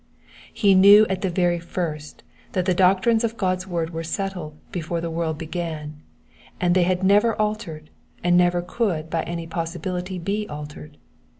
He 0.51 0.73
knew 0.73 1.05
at 1.11 1.21
the 1.21 1.29
very 1.29 1.59
first 1.59 2.23
that 2.53 2.65
the 2.65 2.73
doctrines 2.73 3.23
of 3.23 3.37
God^s 3.37 3.67
word 3.67 3.91
were 3.91 4.03
settled 4.03 4.57
before 4.71 4.99
the 4.99 5.11
world 5.11 5.37
besan, 5.37 5.91
that 6.59 6.73
they 6.73 6.81
had 6.85 7.03
never 7.03 7.39
altered, 7.39 7.91
and 8.23 8.35
never 8.35 8.63
could 8.63 9.11
by 9.11 9.21
any 9.25 9.45
possibility 9.45 10.17
be 10.17 10.49
altered. 10.49 10.97